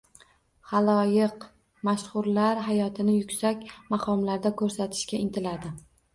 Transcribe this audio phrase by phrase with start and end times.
[0.69, 1.45] Xaloyiq
[1.89, 3.63] mashhurlar hayotini yuksak
[3.93, 5.75] maqomlarda koʻrsatishga intiladi